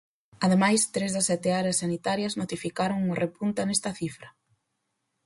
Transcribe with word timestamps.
Ademais, 0.45 0.81
tres 0.95 1.11
das 1.15 1.27
sete 1.31 1.49
áreas 1.61 1.79
sanitarias 1.83 2.37
notificaron 2.41 2.97
unha 3.05 3.19
repunta 3.25 3.61
nesta 3.67 3.91
cifra. 3.99 4.29